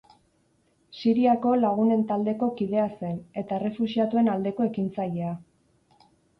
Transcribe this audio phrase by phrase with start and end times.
[1.01, 5.39] Siriako Lagunen taldeko kidea zen, eta errefuxiatuen aldeko ekintzailea.